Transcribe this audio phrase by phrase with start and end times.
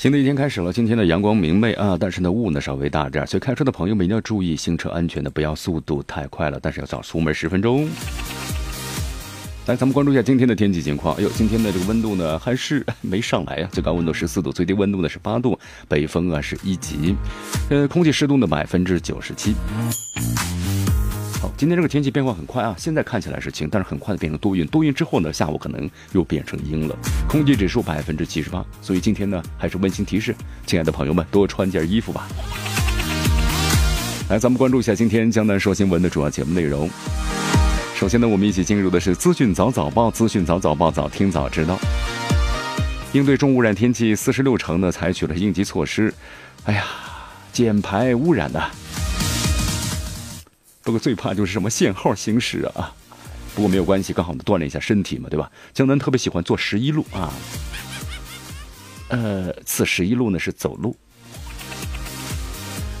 [0.00, 7.86] 新的一天开始了，今天的阳光明媚啊，但是呢雾呢稍微大点，所以开车的朋友们一定要注意行车安全的，不要速度太快了，但是要早出门十分钟。
[9.66, 11.14] 来，咱们关注一下今天的天气情况。
[11.16, 17.14] 哎呦，今天的这个温度呢还是 没上来呀，最高温度十四度，最低温度呢是八度，北风啊是一级，
[17.68, 19.54] 呃，空气湿度呢百分之九十七。
[21.60, 22.74] 今天这个天气变化很快啊！
[22.78, 26.96] 现在看起来是晴，但是很快的变成多云，多云之后呢，下午可能又变成阴了。
[27.28, 30.34] 空气指数百分之七十八，所以今天呢，还是温馨提示，
[30.64, 32.26] 亲爱的朋友们，多穿件衣服吧。
[34.30, 36.88] 来，咱们关注一下今天江南说新闻的主要节目内容。
[37.94, 41.78] 首先呢，我们一起进入的是资讯早早报，资讯早早报，早听早知道。
[43.12, 46.14] 应对重污染天气，四十六城呢采取了应急措施。
[46.64, 46.86] 哎呀，
[47.52, 48.70] 减排污染呐。
[50.82, 52.94] 不过最怕就是什么限号行驶啊！
[53.54, 55.50] 不过没有关系，刚好我们锻炼一下身体嘛，对吧？
[55.74, 57.32] 江南特别喜欢坐十一路啊。
[59.08, 60.96] 呃，此十一路呢是走路，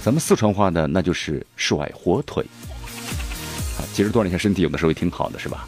[0.02, 2.44] 咱们四川话呢那就是甩火腿。
[3.78, 5.66] 啊，其实锻炼一下身体，有的时候也挺好的，是吧？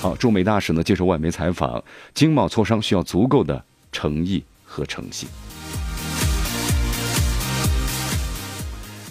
[0.00, 1.82] 好，驻美大使呢接受外媒采访，
[2.14, 5.28] 经贸磋商需要足够的诚意和诚信。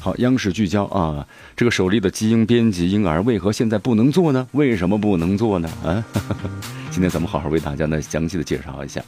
[0.07, 4.47] 好，央视聚焦啊，这个首例的基因编辑婴儿为何现在不能做呢？
[4.53, 5.69] 为什么不能做呢？
[5.83, 6.01] 啊，
[6.89, 9.03] 今天咱们好好为大家呢详细的介绍一下。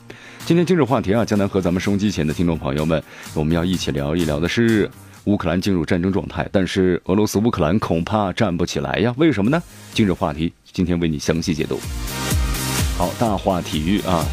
[0.46, 3.02] 今天今日话题啊，将南和咱们收音机前的听众朋友们，
[3.34, 4.92] 我们要一起聊一聊的是
[5.24, 9.16] 乌克兰进入战争状态，但是俄罗斯乌克兰恐怕站不起来呀？
[9.16, 9.64] 为什么呢？
[9.94, 11.80] 今日话题今天为你详细解读。
[12.98, 14.26] 好，大话体育啊。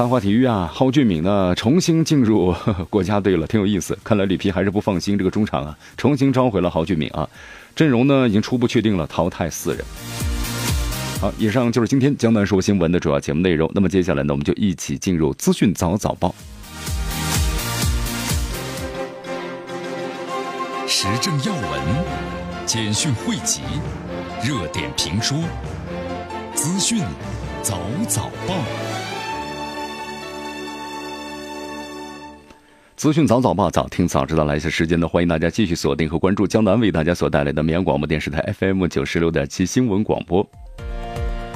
[0.00, 2.54] 大话体育啊，蒿俊闵呢重新进入
[2.88, 3.98] 国家队了，挺有意思。
[4.02, 7.28] 看来里皮还是不放心这个中场啊，重新召回了蒿俊闵啊，
[7.76, 9.84] 阵容呢已经初步确定了，淘汰四人。
[11.20, 13.70] 好，以上就是今天江南说新闻的主要节目内容。
[13.74, 16.34] 那么接下来呢，我们就一起进入资讯早早报，
[20.88, 21.80] 时政要闻、
[22.64, 23.60] 简讯汇集、
[24.42, 25.36] 热点评说、
[26.54, 27.02] 资讯
[27.62, 27.78] 早
[28.08, 28.54] 早报。
[33.00, 34.44] 资讯早早报，早听早知道。
[34.44, 40.46] 来一些时间呢，欢迎大家继续锁定和关注江南为大家所带来的绵阳广播电视台 FM 九十六点七新闻广播。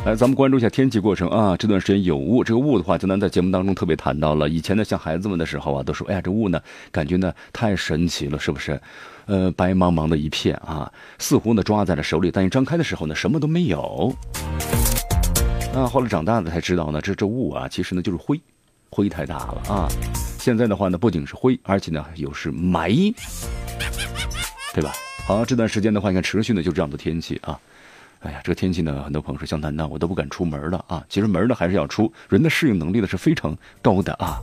[0.06, 1.54] 来，咱们关注一下天气过程啊。
[1.54, 4.48] 这段时间有雾，这个雾的话，江南在节目当中特别谈到了。
[4.48, 6.58] 以前呢，像孩子们的时候啊，都说：“哎呀，这雾呢，
[6.90, 8.80] 感觉呢太神奇了，是不是？
[9.26, 14.10] 呃，白茫茫的一片啊，似乎呢抓在了手里，但一张开的时候呢，什么都没有。”
[15.74, 18.40] 那后来长大了才知道呢，这这雾啊，其实呢就是灰。
[18.94, 19.88] 灰太大了啊！
[20.38, 23.12] 现在的话呢，不仅是灰，而且呢又是霾，
[24.72, 24.92] 对吧？
[25.26, 27.58] 好，这段时间的话，你看持续的就这样的天气啊。
[28.20, 31.04] 哎呀，这个天气呢，很多朋友说像楠楠，我都不敢出门了啊。
[31.08, 34.38] 其实门呢还是要出，人的适应能力呢是非常高的啊。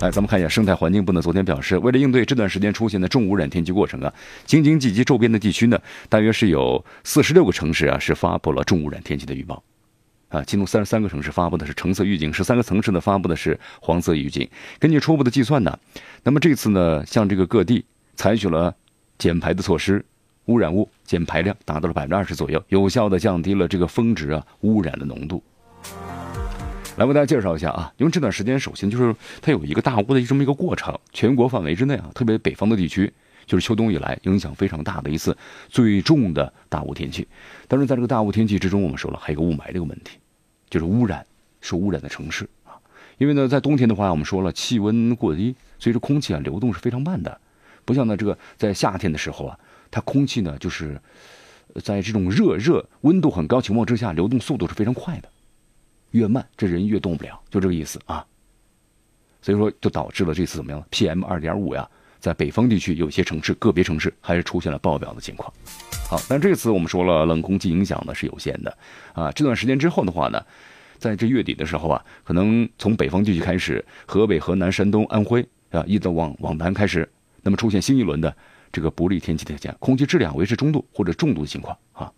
[0.00, 4.12] 来， 咱们看一下生态环境部呢，昨天表示，为了应对这段时间出现的重污染天气过程啊，
[4.44, 5.78] 京津冀及周边的地区呢，
[6.08, 9.62] 大约是有四十六个城市啊是发布了重污染天气的预报。
[10.34, 14.48] 啊，其中三十三个城市发布的是橙色预警，十三个城市呢发布的是黄色预警。
[14.80, 15.78] 根据初步的计算呢，
[16.24, 17.84] 那么这次呢，像这个各地
[18.16, 18.74] 采取了
[19.16, 20.04] 减排的措施，
[20.46, 25.40] 污染物减排量达到了百分之二十左右，有效的降低了这个峰值啊污染的浓度。
[26.96, 33.12] 来为大家介绍一下啊，因为这段时间首先就是它有一个大雾的这么一个过程，全国范围之内啊，特别北方的地区。
[33.46, 35.36] 就是秋冬以来影响非常大的一次
[35.68, 37.28] 最重的大雾天气，
[37.68, 40.16] 但是在这个大雾天气之中，我们说了还有个雾霾这个问题，
[40.74, 41.24] 就是污染
[41.60, 42.74] 受污染的城市啊。
[43.18, 47.40] 因为呢，在冬天的话，我们说了气温过低，所以说空气啊流动是非常慢的，
[47.84, 49.56] 不像呢这个在夏天的时候啊，
[49.88, 51.00] 它空气呢就是
[51.84, 55.28] 在这种热热温度很高情况之下，流动速度是非常快的，
[56.10, 58.26] 越慢这人越动不了，就这个意思啊。
[59.40, 61.88] 所以说就导致了这次怎么样？PM 二点五呀。
[62.18, 65.52] 在北方地区，有些城市、个别城市还是出现了爆表的情况。
[66.08, 68.76] 好，但这次我们说了，冷空气影响呢是有限的
[69.14, 69.32] 啊。
[69.32, 70.40] 这段时间之后的话呢，
[70.98, 77.08] 在这月底的时候啊，可能从北方地区开始，河北、河南、山东、安徽啊，一直往往南开始，
[77.42, 78.34] 那么出现新一轮的
[78.70, 82.12] 这个不利天气条件，空气质量维持中度或者重度的情况啊。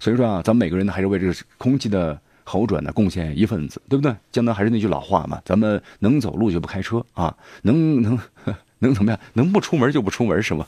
[0.00, 4.14] 所以说啊，咱们每个人呢，还是为这个空气的好转呢贡献一份子，对不对？
[4.32, 8.18] 江南还是那句老话嘛，咱们能走路就不开车啊，能能
[8.80, 9.20] 能怎么样？
[9.34, 10.66] 能不出门就不出门是吗？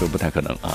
[0.00, 0.74] 这不太可能啊。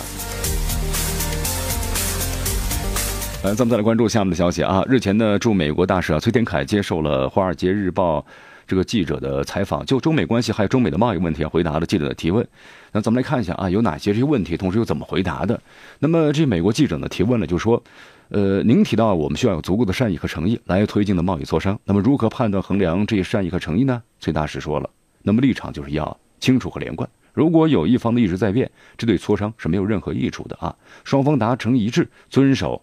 [3.44, 4.84] 来，咱们再来关注下面的消息啊。
[4.88, 8.20] 日前呢，驻美国大使啊崔天凯接受了《华尔街日报》
[8.68, 12.48] 这个记者的采访，就中美关系还有中美的贸易问题啊，回答了记者的提问。
[12.92, 15.60] 那咱们来看一下啊，有哪些这些问题，同时又怎么回答的？
[15.98, 17.82] 那么这美国记者呢提问了，就说，
[18.30, 24.04] 呃，您提到我们需要有足够的善意和诚意来推进的贸易磋商，那么如何判断衡量这些善意和诚意呢？
[24.20, 24.88] 崔大使说了，
[25.24, 27.10] 那么立场就是要清楚和连贯。
[27.36, 30.74] 如果有一方的意志在变，这对磋商是没有任何益处的啊。
[31.04, 32.82] 双方达成一致，遵守。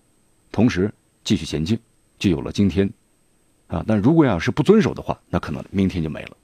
[0.53, 0.93] 同时
[1.25, 1.79] 继续前进，
[2.19, 2.93] 就有了今天，
[3.69, 3.83] 啊！
[3.89, 6.37] 但如果要是不遵守的话，那可能明天就没了。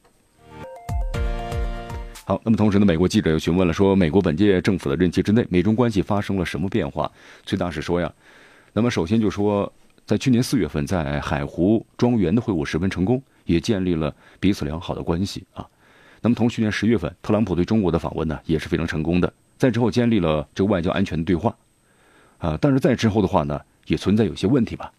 [2.24, 7.12] 好，那么同时呢，美国记者又询问了，说美国本届政府的任期之内，美中关系发生了什么变化？
[7.44, 8.10] 崔大使说呀，
[8.72, 9.70] 那么首先就说，
[10.06, 15.68] 在去年四月份，在海湖庄园的会晤十分成功，也建立了彼此良好的关系啊。
[16.20, 21.56] 那么同去年十月份，特朗普对中国的访问呢，也是非常成功的，在之后建立了这个外交安全的对话，
[22.38, 23.60] 啊，但是在之后的话呢？
[23.88, 24.92] 也存在有些问题吧，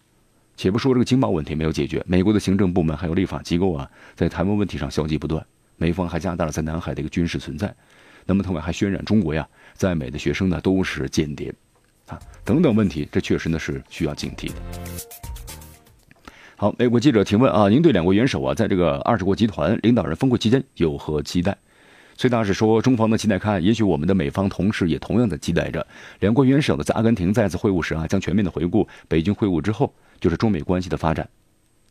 [0.56, 5.46] 且不说这个经贸问题没有解决，美国的行政部门还有立法机构啊，在台湾问题上消极不断，
[5.76, 7.72] 美方还加大了在南海的一个军事存在，
[8.26, 11.54] 那么他们还渲染中国呀，在美的学生呢都是间谍，
[12.08, 15.29] 啊等等问题，这确实呢是需要警惕的。
[16.60, 21.56] 好，美国记者提问啊，您对两国元首啊在这个二十国集团领导人峰会期间有何期待？
[22.18, 25.86] 崔大使说：“中方的期待看，也许我们的美方同事也同样的期待着。
[26.18, 29.90] 两国元首呢，在阿根廷再次会晤时啊，将全面的回顾北京会晤之后
[30.20, 31.26] 就是中美关系的发展。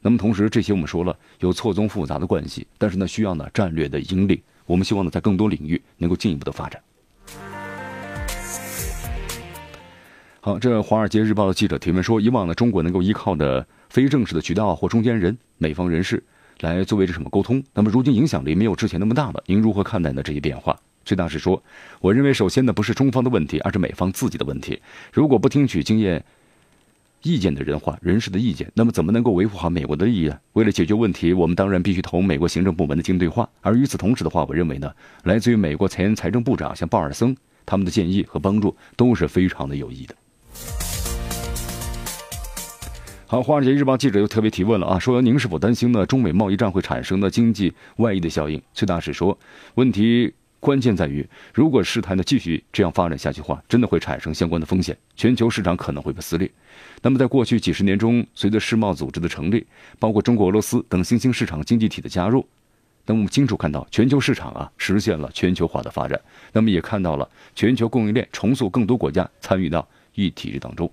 [0.01, 4.39] 那么同时，这些我们说了有错综复杂的关系，但是呢，需要呢战略的引领。
[4.67, 6.79] 我们希望呢，在更多领域能够进一步的发展。”
[10.41, 16.23] 好，这《华尔街日报》的记者提问说：“以往呢，中国能够依靠的非正式的渠道或中间人，美方人士。”
[16.61, 17.63] 来作为这什么沟通？
[17.73, 20.21] 那么如今影响力没有之前那么大了，您如何看待呢？
[20.21, 20.77] 这些变化？
[21.05, 21.63] 崔大使说
[22.01, 24.81] ：“我认为首先呢不是中方的问题，而是美方自己的问题。
[25.13, 26.21] 如果不听取经验、
[27.23, 30.37] 意见的人话、人士的意见，那么怎么能够维护好美国的利益呢？
[30.51, 33.49] 为了解决问题，我们当然必须同美国行政部门的进行对话。
[33.61, 34.91] 而与此同时的话，我认为呢，
[35.23, 37.33] 来自于美国前财政部长像鲍尔森
[37.65, 40.13] 他们的建议和帮助都是非常的有益的。”
[43.31, 46.03] 好，《华尔街日报》记者又特别提问了啊，说您是否担心呢？
[46.03, 48.59] 中美贸易战会产生的经济外溢的效应？
[48.73, 49.37] 崔大使说，
[49.75, 51.23] 问题关键在于，
[51.53, 56.49] 如果事态呢继续这样发展下去的话，真的会产生相关的风险，全球市场可能会被撕裂。
[57.03, 59.63] 那么，在过去几十年中，随着世贸组织的成立，
[59.99, 62.43] 包括中国、俄罗斯等新兴市场经济体的加入，
[63.05, 66.19] 那我们清楚看到，全球市场啊实现了全球化的发展。
[66.51, 70.91] 那么也看到了全球供应链重塑，更多国家参与到一体当中。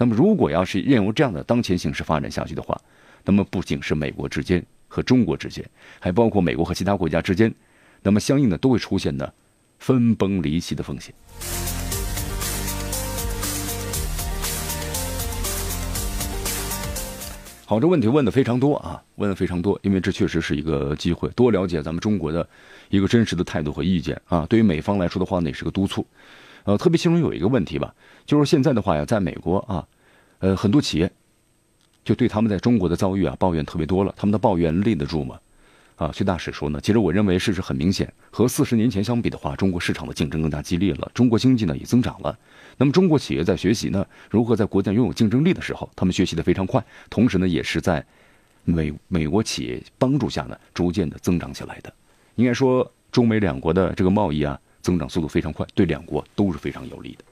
[0.00, 2.80] 那么，如果要是任由这样的当前形势发展下去的话，
[3.22, 5.62] 那么不仅是美国之间和中国之间，
[5.98, 7.54] 还包括美国和其他国家之间，
[8.02, 9.30] 那么相应的都会出现呢
[9.78, 11.14] 分崩离析的风险。
[17.66, 22.48] 好，这问题问的非常多啊，问的非常多，因为这确实是一个机会，多了解咱们中国的
[22.88, 24.46] 一个真实的态度和意见啊。
[24.48, 26.06] 对于美方来说的话，那也是个督促。
[26.64, 27.94] 呃，特别其中有一个问题吧，
[28.26, 29.86] 就是现在的话呀，在美国啊，
[30.40, 31.10] 呃，很多企业
[32.04, 34.14] 就对他们在中国的遭遇啊抱怨特别多了。
[34.16, 35.38] 他们的抱怨立得住吗？
[35.96, 42.38] 啊，崔大使说呢，其实我认为事实很明显，和四十年前相比的话，中国市场的竞争更加激烈了，中国经济呢也增长了。
[42.78, 48.02] 那么中国企业在学习呢，如何在国家拥有竞争力的时候，他们学习的非常快，同时呢也是在
[48.64, 51.92] 美美国企业帮助下呢，逐渐的增长起来的。
[52.36, 54.58] 应该说，中美两国的这个贸易啊。
[54.80, 57.24] 增长速度非常快，对两国都是非常有利的。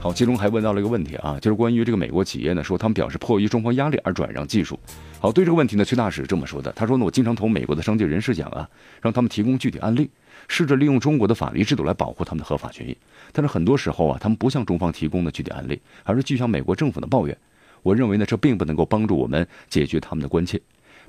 [0.00, 4.76] 好，其中还问到了一个问题啊，就是关于这个美国企业呢，说他们表示迫于中方压力而转让技术。
[5.20, 8.68] 好，对这个问题呢，崔大使这么说的，他说呢，我经常同美国的商界人士讲啊，
[9.00, 10.10] 让他们提供具体案例，
[10.48, 12.96] 试着利用中国的法律制度来保护他们的合法权益。
[13.30, 17.38] 但是很多时候啊，他们不向中方提供的具体案例，而是去向美国政府的抱怨。
[17.84, 20.60] 我认为呢，这并不能够帮助我们解决他们的关切。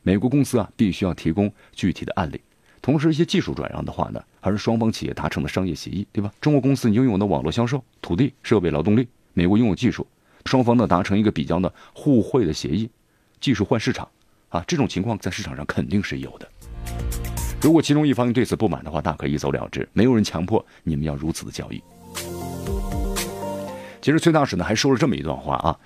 [0.03, 2.39] 美国公司啊，必须要提供具体的案例。
[2.83, 6.29] 同时，一些技术转让的话呢，还是双方企业达成的商业协议，对吧？
[6.41, 10.05] 中国公司拥有的网络销售、土地、设备、劳动力，美国拥有技术，
[10.45, 12.89] 双方呢达成一个比较的互惠的协议，
[13.39, 14.05] 技术换市场，
[14.49, 16.47] 啊，这种情况在市场上肯定是有的。
[17.61, 21.81] 如果其中一方对此不满的话，大可一走了之，没有人强迫你们要如此的交易。
[24.01, 25.79] 其实崔大使呢还说了这么一段话啊。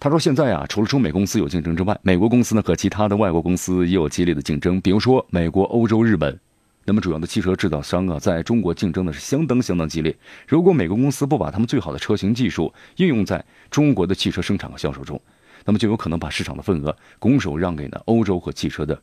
[0.00, 4.80] 他说：“现在啊，除了中美公司有竞争之外，美国公司呢和其他的外国公司也有激烈的竞争。
[4.80, 6.38] 比如说，美国、欧洲、日本，
[6.84, 10.14] 那么主要的汽车制造商啊，在中国竞争的是相当相当激烈。
[10.46, 15.18] 如果美国公司不把他们最好的车型技术应用在中国的汽车生产和销售中，
[15.64, 19.00] 那么就有可能把市场的份额拱手让给呢欧洲和汽车的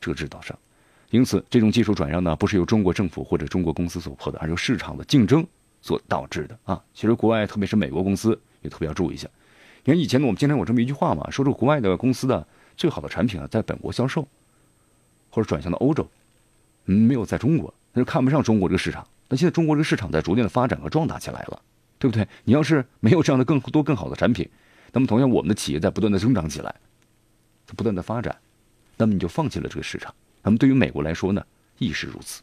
[0.00, 0.58] 这个制造商。
[1.10, 5.46] 因此，这种技术转让呢，不是由中国政府或者中国公司所迫的，而是由市场的竞争
[5.80, 6.82] 所导致的啊。
[6.92, 9.28] 其实国外，特别是美国公司也特别要注意一下。
[9.86, 12.44] 你看以前呢，我们经常有这么一句话嘛，说这个国外的公司的
[12.76, 14.26] 最好的产品啊，在本国销售，
[15.30, 16.04] 或者转向到欧洲。
[16.84, 19.06] 没有在中国，那就看不上中国这个市场。
[19.28, 21.62] 那现在中国这个市场在逐渐的发展和壮大起来了，
[22.00, 22.26] 对不对？
[22.42, 24.48] 你要是没有这样的更多更好的产品，
[24.92, 26.74] 那么同样我们的企业在不断的增长起来，
[27.64, 28.36] 在不断的发展，
[28.96, 30.12] 那么你就放弃了这个市场。
[30.42, 31.44] 那么对于美国来说呢，
[31.78, 32.42] 亦是如此。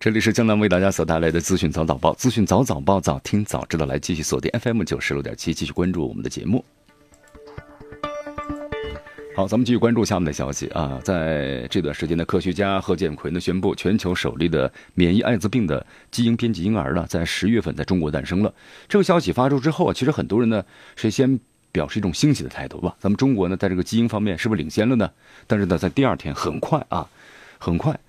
[0.00, 3.84] 这里是江南为大家所带来的资讯早早报，资讯早早报，早听早知道。
[3.84, 6.64] 来继续锁定 FM 九十六点七，继续关注我们的节目。
[9.36, 10.98] 好，咱们继续关注下面的消息啊！
[11.04, 18.54] 在这段时间呢，科学家贺建奎呢宣布，全球首例的免疫艾滋病的基因编辑婴儿呢，在十月份在中国诞生了。
[18.88, 20.64] 这个消息发出之后啊，其实很多人呢
[20.96, 21.38] 是先
[21.72, 22.96] 表示一种欣喜的态度吧。
[22.98, 25.10] 咱们中国呢，在这个基因方面是不是领先了呢？
[25.46, 27.06] 但是呢，在第二天很快啊，
[27.58, 28.00] 很快，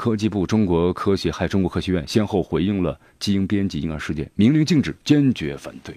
[0.00, 5.94] 科技部、中国科协还有中国科学院先后回应了基因编辑婴儿事件，明令禁止，坚决反对。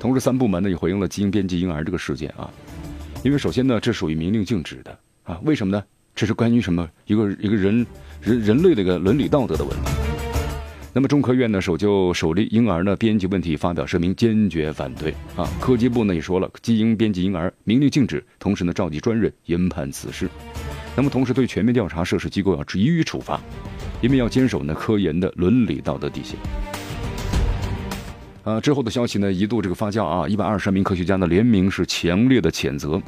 [0.00, 2.50] 同时，三部门呢也回应了基因编辑婴儿这个事件啊，
[3.22, 5.84] 因为首先呢，这属于明令禁止的啊，为什么呢？
[6.14, 7.86] 这是关于什么一个一个人
[8.22, 9.90] 人人类的一个伦理道德的问题。
[10.94, 15.46] 那么，中科院呢首就首例婴儿呢编辑问题发表声明，坚决反对啊。
[15.60, 20.30] 科技部呢也说了，基因编辑婴儿明令禁止，同时呢召集专人研判此事。
[20.94, 23.40] 那么，同时对全面调查涉事机构要予以处罚，
[24.02, 26.38] 因为要坚守呢科研的伦理道德底线。
[28.44, 33.00] 呃，之后的消息呢，一度这个发酵啊，一百二十名科学家呢联名是强烈的谴责。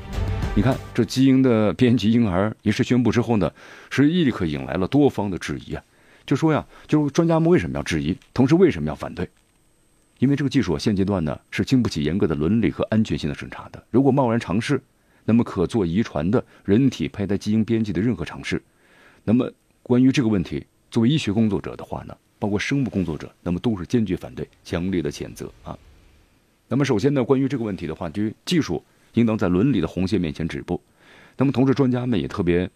[0.56, 3.52] 你看，这基因的编辑婴儿一事宣布之后呢，
[3.90, 5.82] 是立刻引来了多方的质疑啊。
[6.24, 9.28] 就说呀，就是专家们为什么要质疑，同时为什么要反对？
[10.20, 13.82] 因为这个技术现阶段呢是经不起严格的伦理和安全性的审查的。
[13.90, 14.80] 如果贸然尝试，
[15.24, 18.62] 那么可做遗传的人体胚胎基因编辑的任何尝试，
[19.24, 19.50] 那么
[19.82, 22.16] 关于这个问题，作为医学工作者的话呢？
[22.38, 25.78] 包括生物工作者，那么都是坚决反对、强烈的谴责啊。
[26.68, 30.78] 那么首先呢，关于这个问题的话，就技术应当在伦理的红线面前止步。
[31.38, 32.68] 那么同时，专家们也特别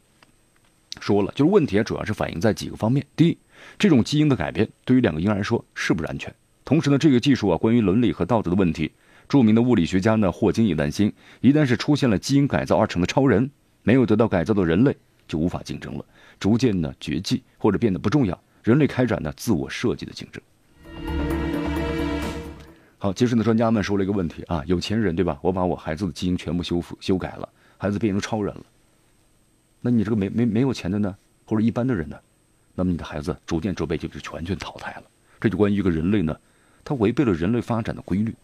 [1.00, 3.36] 说了，就是问题啊主要是反映在几个方面：第一，
[3.78, 6.34] 这种基因的改变对于两个婴儿来说是不是安全？
[6.64, 8.90] 同时呢，这个技术啊，关于伦理和道德的问题，
[9.28, 13.50] 著名的物理学家呢霍金也担心，一旦是出现了基因改造而成的超人，
[13.82, 16.04] 没有得到改造的人类就无法竞争了，
[16.40, 18.40] 逐渐呢绝迹或者变得不重要。
[18.64, 20.42] 人类开展的自我设计的竞争。
[22.98, 25.38] 好，其实呢，专家们说了一个问题啊，有钱人对吧？
[25.40, 28.64] 我把我孩子的基因全部修复修改了，孩子变成超人了。
[29.80, 32.18] 那你这个没没没有钱的呢，或者一般的人呢？
[32.74, 35.04] 那么你的孩子逐渐就被就是全全淘汰了。
[35.40, 36.36] 这就关于一个人类呢，
[36.84, 38.34] 它违背了人类发展的规律。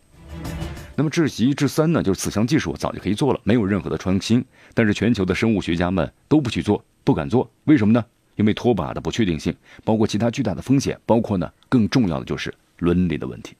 [0.97, 8.05] 那么至极至三呢，就是此项技术早就可以做了，没有任何的创新，但是全球的生物学家们都不去做，不敢做，为什么呢？
[8.37, 13.57] 因为拖把的不确定性，包括其他巨大的风险，包括呢更重要的就是伦理的问题。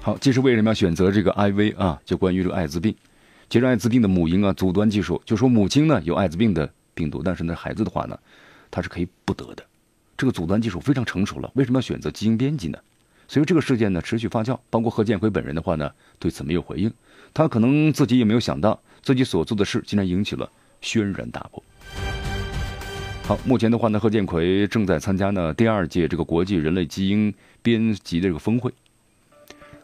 [0.00, 2.00] 好，这是为什么要选择这个 IV 啊？
[2.04, 2.94] 就关于这个艾滋病，
[3.48, 8.18] 其实艾滋病的母婴啊阻断技术，就说母亲呢有艾滋病的病毒，但是呢孩子的话呢，
[8.70, 9.64] 他是可以不得的。
[10.18, 12.78] 这个阻断技术非常成熟了，为什么要选择基因编辑呢？
[13.28, 16.92] 所以这个事件呢持续发酵，包括贺建奎本人的话呢对此没有回应，
[17.32, 18.80] 他可能自己也没有想到。
[19.00, 20.50] 自己所做的事竟然引起了
[20.82, 21.62] 轩然大波。
[23.24, 27.32] 好，目前的话呢，贺建奎正在参加呢第二届这个国际人类基因
[27.62, 28.72] 编辑的这个峰会。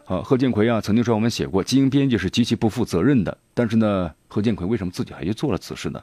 [0.05, 3.39] 好，贺建奎啊，曾经说我们写过，基因编辑是极其不负责任的。
[3.55, 6.03] 但是呢，贺建奎为什么自己还去做了此事呢？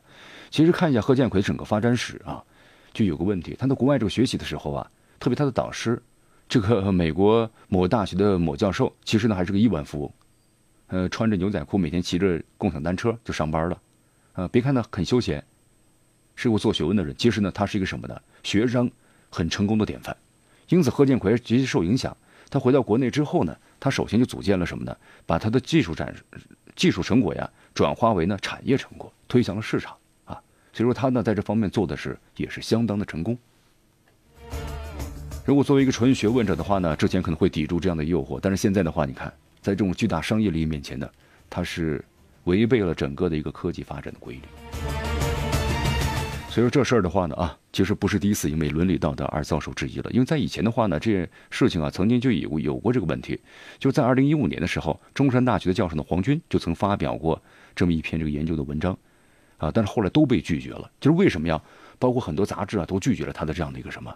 [0.49, 2.41] 其实看一下贺建奎整个发展史啊，
[2.93, 3.55] 就有个问题。
[3.57, 6.01] 他在国外这个学习的时候啊，特别他的导师，
[6.47, 10.13] 这个美国某大学的某教授，其实呢还是个亿万富翁。
[10.87, 13.81] 呃，穿着牛仔裤，每天骑着共享单车就上班了，
[14.33, 15.41] 呃，别看他很休闲，
[16.35, 18.21] 是个做学问的人，其实呢，他是一个什么呢？
[18.43, 18.91] 学生
[19.29, 20.15] 很成功的典范。
[20.67, 22.15] 因此，贺建奎极其受影响。
[22.49, 24.93] 他回到国内之后呢，他首先就组建了什么呢？
[25.25, 26.13] 把他的技术展
[26.75, 29.95] 技术成果呀转化为呢产业成果，推向了市场。
[30.73, 33.37] 所以说他呢在这方面做的是也是相当的成功。
[35.43, 39.27] 如果作为一个纯学问者的话呢，之前可能会抵住这样的诱惑，但是现在的话，你看
[39.59, 41.09] 在这种巨大商业利益面前呢，
[41.49, 42.03] 他是
[42.43, 44.41] 违背了整个的一个科技发展的规律。
[46.47, 50.11] 所以说这事儿的话呢，啊，其实不是第一次因为伦理道德而遭受质疑了。
[50.11, 53.39] 因为在以前的话呢，这件事情啊，曾经就有有过这个问题。
[53.79, 57.41] 就在二零一五年的时候，中山大学的教授呢黄军就曾发表过
[57.73, 58.97] 这么一篇这个研究的文章，
[59.61, 60.89] 啊，但是后来都被拒绝了。
[60.99, 61.61] 就是为什么呀？
[61.99, 64.11] 包括很多杂志啊都拒绝了他的这样的一个什么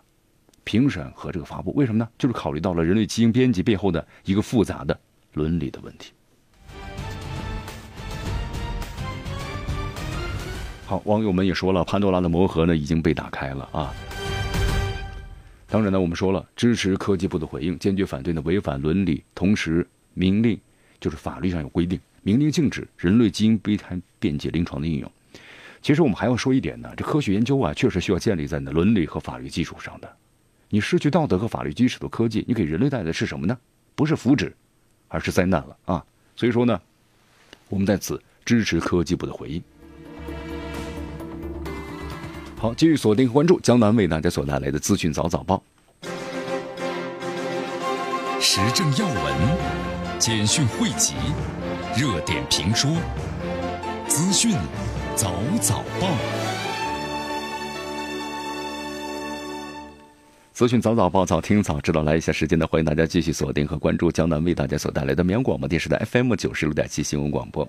[0.63, 1.71] 评审和这个发布？
[1.75, 2.09] 为什么呢？
[2.17, 4.99] 就是考虑到了人类基因编辑背后的一个复杂的
[5.33, 6.11] 伦理的问题。
[10.87, 13.93] 好，网友们也说了，潘多拉的魔盒呢已经被打开了啊。
[15.67, 20.59] 当然呢，我们说了，支持科技部的回应，坚决反对呢违反伦理，同时明令
[20.99, 25.11] 就是法律上有规定，明令禁止人类基因胚胎便捷临床的应用。
[25.85, 30.17] 其实我们还要说一点呢，这科学研究啊，确实需要建立在呢伦理和法律基础上的。
[30.67, 33.55] 你失去道德和法律基础的科技，你给人类带来的是什么呢？
[33.93, 34.51] 不是福祉，
[35.09, 36.03] 而是灾难了啊！
[36.35, 36.81] 所以说呢，
[37.69, 39.63] 我们在此支持科技部的回应。
[42.57, 45.61] 好，继续锁定和关注江南为大家所带来的资讯早早报，
[48.41, 51.13] 时政要闻、简讯汇集、
[51.95, 52.89] 热点评说、
[54.07, 54.55] 资讯
[55.15, 56.09] 早早报，
[60.51, 62.03] 资讯早早报，早听早知道。
[62.03, 67.65] 来一下时间呢，欢迎大家继续锁定和关注江南为大家所带来的绵阳广播电视台 FM 九十六点七新闻广播。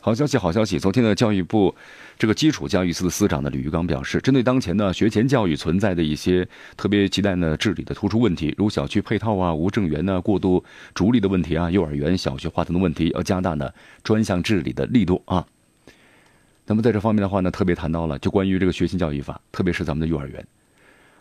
[0.00, 0.80] 好消息，好消息！
[0.80, 1.72] 昨天的教育部
[2.18, 13.70] 这个基础教育司的司长呢，李玉刚表示，针对当前呢学前教育存在的一些特别亟待呢治理的突出问题，如小区配套啊、无证园呢过度逐利的问题啊、幼儿园小学化等的问题，要加大呢
[14.02, 15.46] 专项治理的力度啊。
[16.68, 20.46] 那么在这方面的话呢，特别谈到了就关于这个学前教育法，特别是咱们的幼儿园。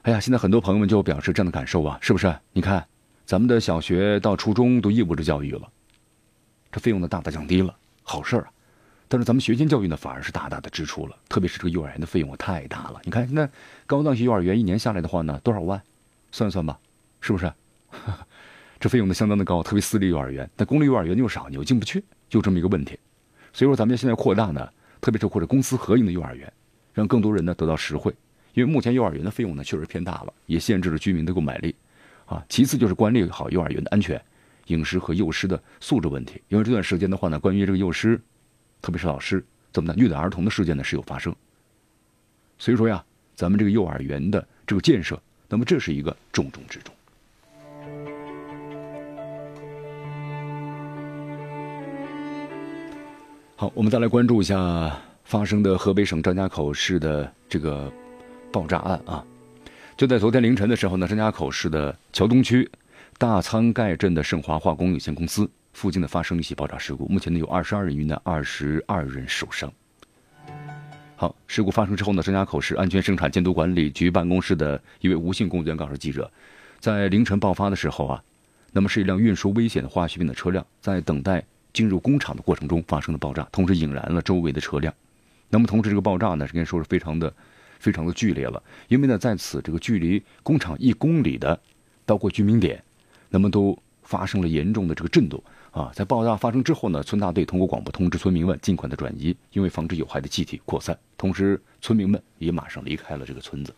[0.01, 2.35] 哎呀，现在很多朋友们就表示这样的感受啊，是不是？
[2.51, 2.85] 你看，
[3.25, 5.61] 咱们的小学到初中都义务制教育了，
[6.69, 8.51] 这费用呢大大降低了，好事儿啊。
[9.07, 12.99] 但是咱们学前教育呢，反而是大大的支出了，特别是这个幼儿园的费用太大了。
[13.05, 13.49] 你看，现在
[13.85, 15.81] 高档些幼儿园一年下来的话呢，多少万？
[16.29, 16.77] 算算吧，
[17.21, 17.49] 是不是？
[18.81, 22.99] 这费用呢相当的高，特别私立幼儿园，但公立幼儿园又少，你又进不去，就这么一个问题。
[23.53, 24.69] 所以说，咱们现在扩大呢，
[25.01, 26.51] 特别是或者公私合营的幼儿园，
[26.93, 28.13] 让更多人呢得到实惠。
[28.53, 31.75] 因为目前幼儿园的费用呢确实偏大了，也限制了居民的购买力。
[32.25, 34.21] 啊，其次就是管理好幼儿园的安全、
[34.67, 36.41] 饮食和幼师的素质问题。
[36.49, 38.19] 因为这段时间的话呢，关于这个幼师。
[38.79, 41.35] 特别是老师怎么的虐待儿童的事件呢时有发生，
[42.59, 43.03] 所以说呀，
[43.35, 46.93] 咱们这个幼儿园的这个建设，那么这是一个重中之重。
[53.59, 57.91] 好，我们再来关注一下发生的河北省张家口市的这个
[58.51, 59.25] 爆炸案啊！
[59.97, 62.69] 就在昨天凌晨的时候呢，张家口市的桥东区
[63.17, 65.49] 大仓盖镇的盛华化工有限公司。
[65.73, 69.73] 附近呢发生一起爆炸事故，目前呢有二十二人遇难，二十二人受伤。
[71.15, 76.31] 好，事故发生之后呢，张家口市安全生产监督管理局办公室的一位吴姓工作人员告诉记者，
[76.79, 78.23] 在凌晨爆发的时候啊，
[78.71, 84.93] 那么是一辆运输危险的化学品的车辆在等待进入工厂的过程中发生了爆炸，同时引燃了周围的车辆。
[85.49, 87.33] 那么同时这个爆炸呢，应该说是非常的、
[87.79, 91.59] 非常的剧烈了，因为呢在此这个距离工厂一公里的，
[92.05, 92.83] 包括居民点，
[93.29, 95.41] 那么都发生了严重的这个震动。
[95.71, 100.97] 啊，在爆炸发生之后呢，村大队通过广播通知村民们尽快的转移，因为防止有害的气体扩散。
[101.15, 103.71] 同时，村民们也马上离开了这个村子。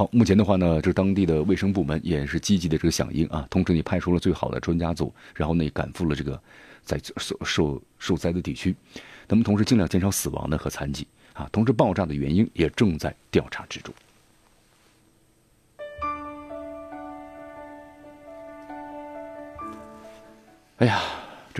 [0.00, 6.40] 好，目前的话呢，这当地的卫生部门也是积极的这个响应啊，同时也派出了最好的专家组，然后呢也赶赴了这个
[6.82, 8.74] 在受受受灾的地区，
[9.28, 13.94] 那么同时尽量减少死亡的和残疾啊，同时爆炸的原因也正在调查之中。
[20.78, 21.02] 哎呀，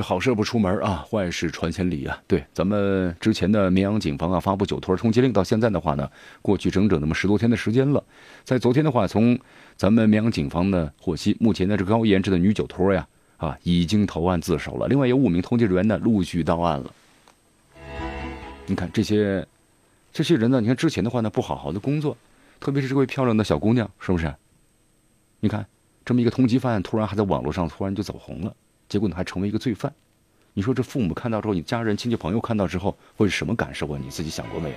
[0.00, 2.22] 好事不出门啊，坏事传千里啊！
[2.26, 6.10] 对，咱们之前的绵阳警方啊发布酒托通缉令，到现在的话呢，
[6.42, 8.02] 过去整整那么十多天的时间了。
[8.44, 9.38] 在昨天的话，从
[9.76, 14.88] 咱们绵阳警方呢获悉，目前的这高颜值的女酒托呀，啊已经投案自首了。
[14.88, 16.92] 另外有五名通缉人员呢陆续到案了。
[18.66, 19.46] 你看这些
[20.12, 22.16] 这些人呢，你看之前的话呢不好好的工作，
[22.60, 24.34] 特别是这位漂亮的小姑娘，是不是？
[25.40, 25.66] 你看
[26.04, 28.54] 这么一个通缉犯，突然还在网络上突然就走红了。
[28.90, 29.90] 结果你，还成为一个罪犯。
[30.52, 33.98] 你说这父母看到之后，你家人、亲戚、朋友看到之后，会是什么感受啊？
[34.02, 34.74] 你自己想过没有？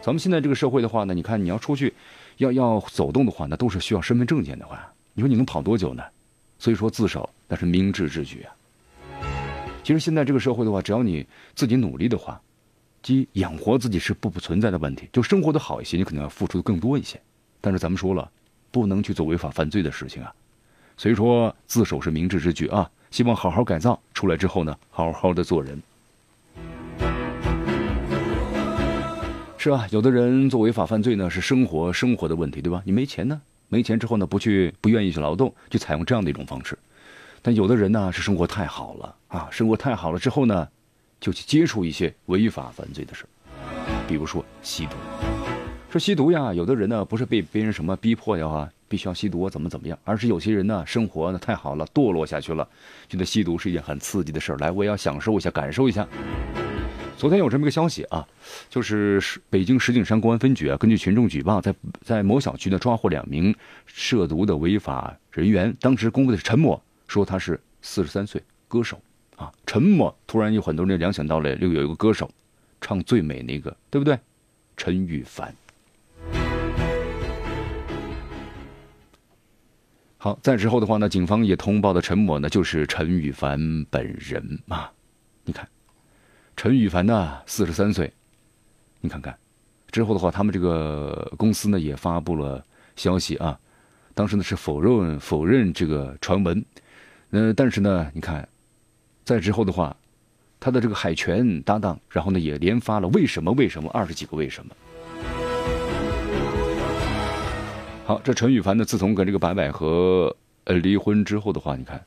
[0.00, 1.92] 咱们现在这个社会的话呢，你看你要出去，
[2.38, 6.02] 要要走动的话，那都是需要身份证件的话，你说你能跑多久呢？
[6.58, 8.56] 所以说自首那是明智之举啊。
[9.82, 12.40] 其实现在这个社会的话，只要你自己努力的话，
[13.02, 15.06] 即养活自己是不不存在的问题。
[15.12, 17.20] 就生活的好一些，你可能要付出的更多一些。
[17.60, 18.30] 但是咱们说了，
[18.70, 20.34] 不能去做违法犯罪的事情啊。
[20.96, 22.90] 所以说自首是明智之举啊。
[23.10, 25.80] 希望好好改造，出来之后呢，好好的做人。
[29.56, 32.82] 是啊，有的人做违法犯罪呢，是生活生活的问题，对吧？
[32.84, 36.76] 你没钱呢，没钱之后呢，不去不愿意去劳动，就采用这样的一种方式。
[37.40, 40.68] 但有的人呢，是生活太好了啊，生活太好了之后呢，
[41.20, 43.28] 就去接触一些违法犯罪的事儿
[44.08, 44.96] 比如说吸毒。
[45.88, 52.68] 说吸毒呀，有的人呢，不是被别人什么逼迫呀，必须要吸毒啊怎么怎么样，而是有些人呢，生活呢太好了，堕落下去了，
[53.08, 56.06] 觉得吸毒是一件很刺激的事儿来，我也要享受一下，感受一下。
[57.18, 58.24] 昨天有这么一个消息啊，
[58.70, 63.52] 就是北京石景山公安分局啊，根据群众举报，在在某小区呢抓获两名
[63.84, 65.76] 涉毒的违法人员。
[65.80, 69.00] 当时公布的是陈某，说他是四十三岁歌手
[69.34, 69.50] 啊。
[69.66, 72.30] 陈某突然有很多人联想到了，又有一个歌手，
[72.80, 74.16] 唱最美那个，对不对？
[74.76, 75.52] 陈羽凡。
[80.24, 84.90] 好，在之后的话呢，警方也通报的陈某呢，就是陈羽凡本人啊。
[85.44, 85.68] 你看。
[86.56, 88.10] 陈羽凡呢，四十三岁，
[89.02, 89.36] 你看看，
[89.90, 92.64] 之后的话，他们这个公司呢也发布了
[92.96, 93.60] 消息啊，
[94.14, 96.64] 当时呢是否认否认这个传闻，
[97.28, 98.48] 呃，但是呢，你看，
[99.26, 99.94] 在之后的话，
[100.58, 104.74] 他的这个海泉搭档，然后呢也连发了为什么为什么二十几个为什么。
[108.06, 111.98] 好，这陈羽凡呢，自从跟这个白百合呃离婚之后的话，你看。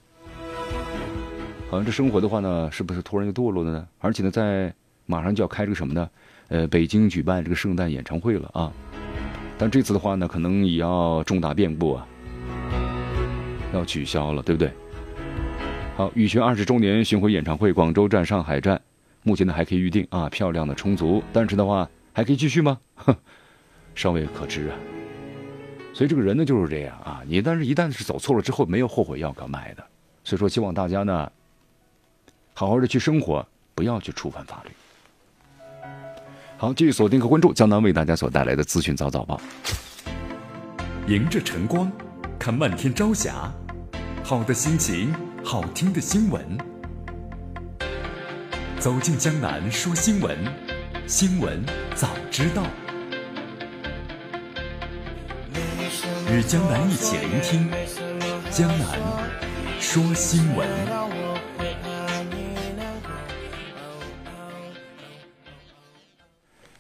[1.72, 3.88] 好像这生活的话呢，是不是突然就堕落了呢？
[4.00, 4.72] 而且呢，在
[5.08, 6.10] 马上就要开这个什么呢？
[6.50, 8.72] 呃，北京举办这个圣诞演唱会了啊！
[9.58, 12.08] 但这次的话呢，可能也要重大变故啊，
[13.74, 14.72] 要取消了，对不对？
[15.96, 18.80] 好，羽泉二十周年巡回演唱会，广州站、上海站，
[19.24, 22.78] 目前呢还可以预定啊，漂亮的充足，但是的话还可以继续吗？
[22.96, 23.16] 哼，
[23.96, 24.76] 尚未可知啊。
[25.98, 29.84] 所以这个人呢就是这样啊，你但是一旦是走错了之后，没有后悔药可卖的。
[30.24, 31.32] 所以说，希望大家呢。
[32.54, 34.70] 好好的去生活，不要去触犯法律。
[36.56, 39.42] 好，继续锁定和关注江南为大家所带来的资讯早早报。
[41.08, 41.92] 迎着晨光，
[42.38, 43.52] 看漫天朝霞，
[44.24, 45.12] 好的心情，
[45.44, 46.46] 好听的新闻。
[48.78, 50.38] 走进江南说新闻，
[51.08, 52.64] 新闻早知道。
[56.30, 57.70] 与江南一起聆听
[58.52, 59.00] 江南
[59.80, 60.68] 说新闻。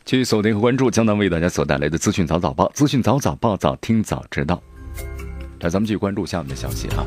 [0.03, 4.61] 继续锁定和关注江南为大家所带来的资讯早早报，资讯早早报，早听早知道。
[5.61, 7.05] 来，咱们继续关注下面的消息啊。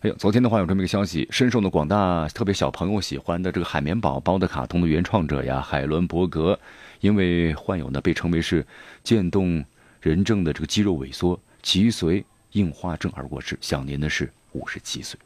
[0.00, 6.58] 哎呦，昨天的话有这么一个消息，深受呢广大特别小朋友喜欢的这个海绵宝宝的卡通的原创者呀，海伦伯格，
[6.98, 8.66] 因为患有呢被称为是
[9.04, 9.64] 渐冻
[10.06, 15.18] 人证的这个肌肉萎缩、脊髓硬化症而过世，享年的是五十七岁。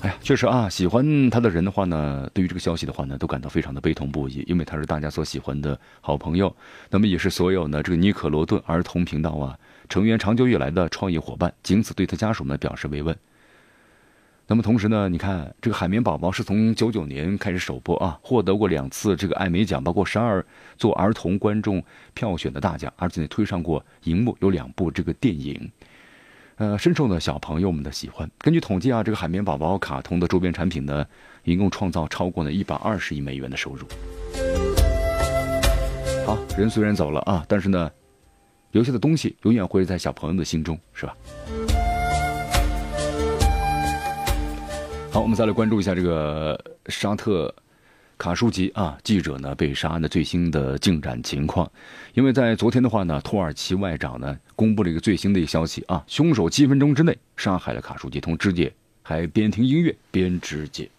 [0.00, 6.52] 哎呀，确实啊，喜欢他的人的话呢，对于这个消息的话呢，都感到非常的悲痛不已，因为他是大家所喜欢的好朋友，
[6.90, 9.56] 那么也是所有呢这个尼可罗顿儿童频道啊
[9.88, 13.16] 成员长久以来的创业伙伴，仅此对他家属们表示慰问。
[14.50, 20.44] 那么同时呢，你看这个海绵宝宝是从九九年开始首播啊，获得过两次这个艾美奖，包括十二
[20.76, 21.80] 座儿童观众
[22.14, 25.70] 票选的大奖，而且呢推上过荧幕，有两部这个电影。
[26.56, 28.28] 呃，深受呢小朋友们的喜欢。
[28.38, 31.06] 根据统计啊，这个海绵宝宝卡通的周边产品呢，
[31.44, 33.86] 一共创造超过呢一百二十亿美元的收入。
[36.26, 37.88] 好，人虽然走了啊，但是呢，
[38.72, 41.16] 留下的东西永远会在小朋友的心中，是吧？
[45.12, 47.52] 好，我们再来关注一下这个沙特。
[48.16, 51.68] 卡舒吉啊，记者呢被杀的最新的进展情况，
[52.12, 58.70] 因为在昨天的话呢，土耳其外长呢公布了一个最新的一个消息啊，凶手七分钟之内杀害了卡舒吉同肢解，
[59.02, 60.90] 还边听音乐边肢解。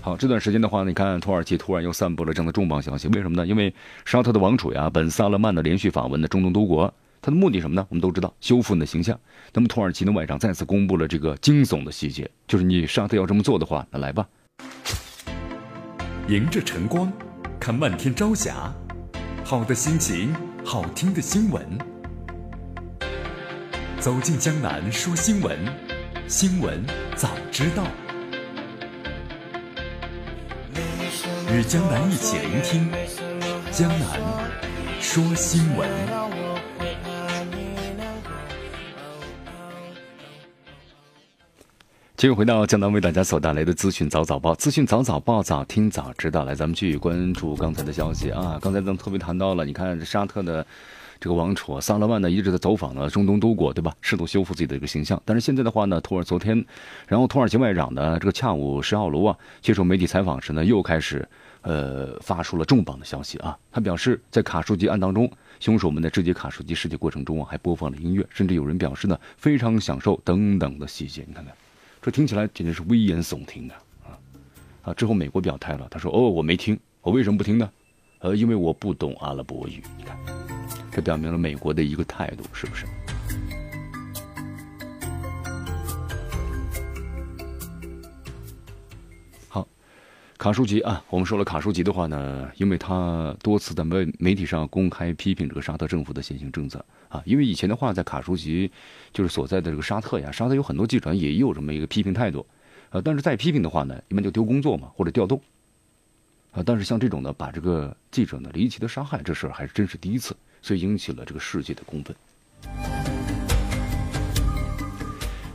[0.00, 3.46] 好，这段时间的话，你看土耳其突然又散布了这样的重磅消息，为什么呢？
[3.46, 3.72] 因为
[4.06, 6.92] 沙特的王储呀本萨勒曼的连续访问的中东多国，
[7.24, 7.86] 他的目的什么呢？
[7.88, 9.18] 我们都知道，修复你的形象。
[9.54, 14.28] 那么土耳其的外长再次公布了这个惊悚的细节，就是你沙特要这么做的话，那来吧。
[16.28, 17.10] 迎着晨光，
[17.58, 18.70] 看漫天朝霞，
[19.42, 21.66] 好的心情，好听的新闻。
[24.00, 25.58] 走进江南说新闻，
[26.28, 26.84] 新闻
[27.16, 27.86] 早知道。
[31.50, 32.90] 与江南一起聆听
[33.72, 34.20] 江南
[35.00, 36.23] 说新闻。
[42.24, 46.42] 继续回到江南为大家所带来的资讯早早报，资讯早早报，早听早知道。
[46.46, 48.58] 来，咱们继续关注刚才的消息啊！
[48.62, 50.66] 刚才咱们特别谈到了，你看沙特的。
[51.20, 53.94] 这个王储萨勒曼呢一直在走访呢中东多国，对吧？
[54.00, 55.20] 试图修复自己的一个形象。
[55.26, 56.64] 但是现在的话呢，土耳昨天，
[57.06, 61.28] 然后土耳其外长呢这个恰武什奥卢啊接受媒体采访时呢，又开始
[61.60, 63.54] 呃发出了重磅的消息啊。
[63.70, 71.22] 他表示，在卡舒吉案当中，凶手们在肢解卡舒吉尸体过程中啊，还播放了音乐，甚至有人表示呢非常享受等等的细节。
[71.28, 71.54] 你看看，
[72.04, 74.12] 这听起来简直是危言耸听的啊
[74.82, 74.92] 啊！
[74.92, 77.70] 之后美国表态了，他说：“哦，我没听，我为什么不听呢？
[78.18, 80.14] 呃，因为我不懂阿拉伯语。”你看。
[80.92, 82.84] 这表明了美国的一个态度，是不是？
[90.44, 98.70] 卡舒吉啊，我们说了卡舒吉的话呢，因为他多次在媒媒体上公开批评这个沙特政府的现行政策啊，因为以前的话，在卡舒吉
[99.10, 102.44] 就是所在的这个沙特呀，沙特有很多记者也有这么一个批评态度，
[102.90, 105.40] 呃，但是再批评的话呢，一般就丢工作嘛，或者调动
[106.50, 110.36] 啊，但是像这种呢，把这个记者呢离奇的杀害，这事儿还是真是第一次。
[110.60, 112.14] 所以引起了这个世界的公愤。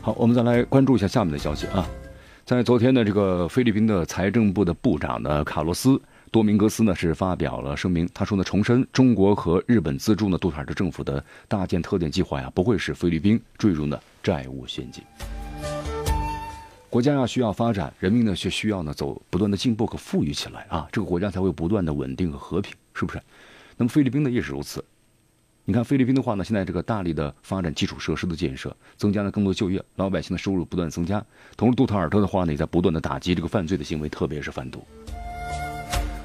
[0.02, 1.88] 好，我们再来关注一下下面的消息啊，
[2.50, 15.04] 在昨天的这个菲律宾的财政部的部长呢，卡洛斯多明格斯呢是发表了声明，他说呢，重申中国和日本资助呢杜特尔特政府的大建特点计划呀，不会使菲律宾坠入呢债务陷阱。
[16.90, 23.22] 国家要需要发展，人民呢却需要呢走不断的进步和富裕起来啊，这个国家才会不断的稳定和和平，是不是？
[23.78, 24.84] 那么菲律宾呢也是如此。
[25.70, 31.24] 你看菲律宾的话呢，现在这个大力的发展基础设施的建设，增加了更多就业，老百姓的收入不断增加。
[31.56, 34.84] 同时，杜特尔特的话呢，也在不断的打击这个犯罪的行为，特别是贩毒。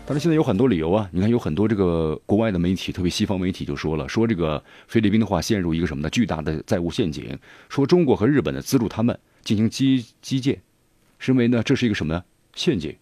[0.06, 6.08] 但是现在有很多理由啊，你看有很多这个国外的媒体，特别西方媒体就说了，说这个菲律宾的话陷入一个什么呢？
[6.08, 7.38] 巨大的债务陷阱。
[7.68, 10.58] 说中国和日本呢资助他们进行基基建，
[11.18, 12.24] 认为呢这是一个什么呢？
[12.54, 12.96] 陷阱。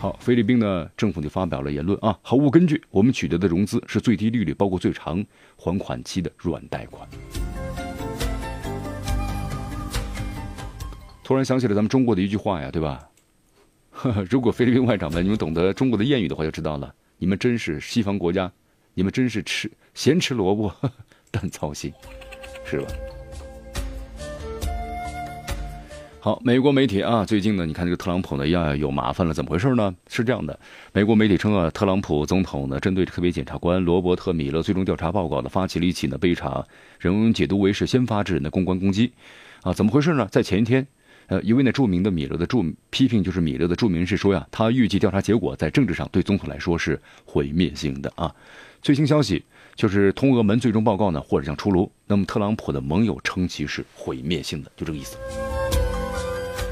[0.00, 2.82] 好，菲律宾呢政府就发表了言论啊，毫无根据。
[2.88, 5.22] 我们取得的融资是最低利率，包括最长
[5.56, 7.06] 还款期的软贷款。
[11.22, 13.06] 突然想起了咱们中国的一句话呀，对吧？
[14.30, 16.94] 如果菲律宾外长们你们懂得中国的谚语的话，就知道了。
[17.18, 18.50] 你们真是西方国家，
[18.94, 20.74] 你们真是吃咸吃萝卜
[21.30, 21.92] 淡操心，
[22.64, 22.86] 是吧？
[26.22, 29.94] 好，美国媒体啊，最近呢，你看这个特朗普呢要有麻烦了，怎么回事呢？
[30.06, 30.60] 是这样的，
[30.92, 36.62] 美国媒体称啊，特朗普总统呢针对特别检察官罗伯特·米勒最终调查报告呢，发起了一起呢被查
[36.98, 39.10] 仍解读为是先发制人的公关攻击，
[39.62, 40.28] 啊，怎么回事呢？
[40.30, 40.86] 在前一天，
[41.28, 48.30] 呃，一位呢著名的米勒的著批评就是米勒的著名是说呀，他预计调查结果在政治上对总统来说是毁灭性的啊。
[48.82, 49.42] 最新消息
[49.74, 55.16] 就是通俄门最终报告呢或者将出炉，那么特朗普的盟友称其是毁灭性的，就这个意思。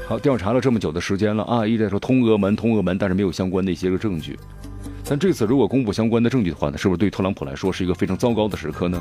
[0.09, 4.35] 好，调查了这么久的时间了啊，一直在说通俄门，通俄门，但是没有相关的一些个证据。
[5.05, 8.99] 但这次如果公布相关的证据的话呢，是不是对特朗普来说是一个非常糟糕的时刻呢？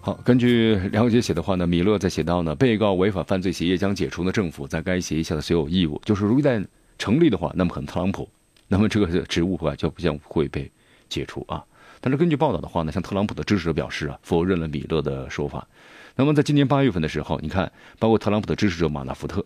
[0.00, 6.66] 好，根据了解写的话呢，米勒在写到呢，被告违反犯罪协议将解除呢政府在该协议下的所有义务，就是如果一旦
[6.98, 8.28] 成立的话，那么可能特朗普，
[8.66, 10.68] 那么这个职务话就不将会被。
[11.10, 11.62] 解除啊！
[12.00, 15.68] 但是根据报道的话呢，像特朗普的支持者表示啊，否认了米勒的说法。
[16.16, 19.44] 那么在今年八月份的时候，你看，包括特朗普的支持者马纳福特，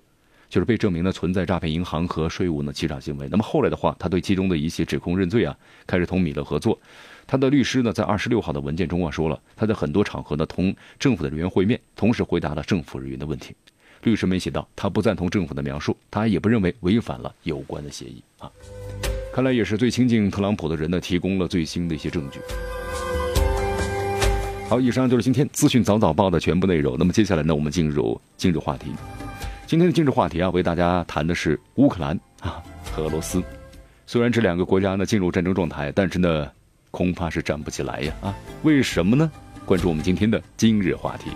[0.49, 3.29] 就是被证明呢存在诈骗银行和税务呢欺诈行为。
[3.29, 6.79] 那么后来的话，他对其中的一些指控认罪啊，开始同米勒合作。
[7.27, 13.55] 他的律师呢，在二十六号的文件中啊说了，他在很多场合呢同政府的人员会面，同时回答了政府人员的问题。
[14.03, 18.51] 律师们写道，他不赞同政府的描述，他也不认为违反了有关的协议啊。
[19.35, 22.39] 看来也是最亲近特朗普的人呢，提供了最新的一些证据。
[24.69, 26.95] 好，以上就是今天资讯早早报的全部内容。
[26.97, 28.93] 那么接下来呢，我们进入今日话题。
[29.67, 33.43] 今天的今日话题啊，为大家谈的是乌克兰啊和俄罗斯。
[34.07, 36.49] 虽然这两个国家呢进入战争状态，但是呢，
[36.93, 38.33] 恐怕是站不起来呀啊？
[38.63, 39.29] 为什么呢？
[39.65, 41.31] 关注我们今天的今日话题。